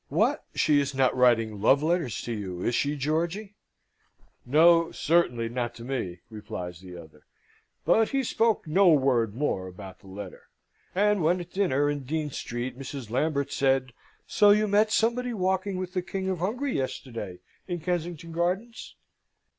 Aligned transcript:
"What, 0.09 0.43
she 0.55 0.79
is 0.79 0.95
not 0.95 1.15
writing 1.15 1.61
love 1.61 1.83
letters 1.83 2.23
to 2.23 2.33
you, 2.33 2.63
is 2.63 2.73
she, 2.73 2.95
Georgy?" 2.95 3.53
"No, 4.47 4.91
certainly 4.91 5.47
not 5.47 5.75
to 5.75 5.83
me," 5.83 6.21
replies 6.31 6.79
the 6.81 6.97
other. 6.97 7.27
But 7.85 8.09
he 8.09 8.23
spoke 8.23 8.65
no 8.65 8.87
word 8.87 9.35
more 9.35 9.67
about 9.67 9.99
the 9.99 10.07
letter; 10.07 10.47
and 10.95 11.21
when 11.21 11.39
at 11.39 11.51
dinner 11.53 11.87
in 11.87 11.99
Dean 11.99 12.31
Street 12.31 12.79
Mrs. 12.79 13.11
Lambert 13.11 13.51
said, 13.51 13.93
"So 14.25 14.49
you 14.49 14.67
met 14.67 14.91
somebody 14.91 15.33
walking 15.35 15.77
with 15.77 15.93
the 15.93 16.01
King 16.01 16.29
of 16.29 16.39
Hungary 16.39 16.75
yesterday 16.75 17.37
in 17.67 17.79
Kensington 17.79 18.31
Gardens?" 18.31 18.95